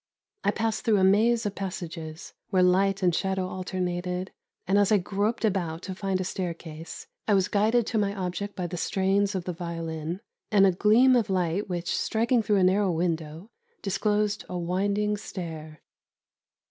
[0.43, 4.31] I passed through a maze of passages, where light and shadow alternated,
[4.65, 8.55] and, as I groped about to find a staircase, I was guided to my object
[8.55, 12.63] by the strains of the violin, and a gleam of light which, striking through a
[12.63, 13.51] narrow window,
[13.83, 15.83] disclosed a winding stair.